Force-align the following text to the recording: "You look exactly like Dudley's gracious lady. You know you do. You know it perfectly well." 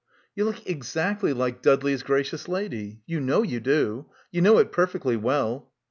"You 0.35 0.45
look 0.45 0.67
exactly 0.67 1.31
like 1.31 1.61
Dudley's 1.61 2.01
gracious 2.01 2.47
lady. 2.47 3.01
You 3.05 3.19
know 3.19 3.43
you 3.43 3.59
do. 3.59 4.07
You 4.31 4.41
know 4.41 4.57
it 4.57 4.71
perfectly 4.71 5.15
well." 5.15 5.69